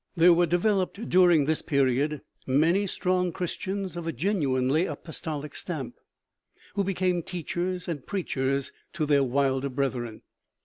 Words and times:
There 0.17 0.33
were 0.33 0.47
developed 0.47 1.09
during 1.09 1.45
this 1.45 1.61
period 1.61 2.21
many 2.47 2.87
strong 2.87 3.31
Christians 3.31 3.95
of 3.95 4.07
a 4.07 4.11
genuinely 4.11 4.87
apostolic 4.87 5.53
stamp, 5.55 5.93
who 6.73 6.83
became 6.83 7.21
teachers 7.21 7.87
and 7.87 8.03
preachers 8.03 8.71
to 8.93 9.05
their 9.05 9.23
wilder 9.23 9.69
brethren. 9.69 10.23